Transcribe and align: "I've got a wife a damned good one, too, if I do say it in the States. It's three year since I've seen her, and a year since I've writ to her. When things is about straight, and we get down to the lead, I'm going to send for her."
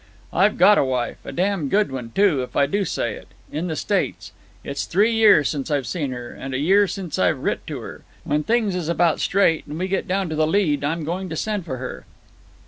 "I've 0.33 0.57
got 0.57 0.79
a 0.79 0.83
wife 0.83 1.17
a 1.23 1.31
damned 1.31 1.69
good 1.69 1.91
one, 1.91 2.09
too, 2.09 2.41
if 2.41 2.55
I 2.55 2.65
do 2.65 2.85
say 2.85 3.13
it 3.13 3.27
in 3.51 3.67
the 3.67 3.75
States. 3.75 4.31
It's 4.63 4.85
three 4.85 5.11
year 5.11 5.43
since 5.43 5.69
I've 5.69 5.85
seen 5.85 6.09
her, 6.09 6.31
and 6.31 6.55
a 6.55 6.57
year 6.57 6.87
since 6.87 7.19
I've 7.19 7.37
writ 7.37 7.67
to 7.67 7.81
her. 7.81 8.01
When 8.23 8.41
things 8.41 8.73
is 8.73 8.89
about 8.89 9.19
straight, 9.19 9.67
and 9.67 9.77
we 9.77 9.87
get 9.87 10.07
down 10.07 10.27
to 10.29 10.35
the 10.35 10.47
lead, 10.47 10.83
I'm 10.83 11.03
going 11.03 11.29
to 11.29 11.35
send 11.35 11.65
for 11.65 11.77
her." 11.77 12.07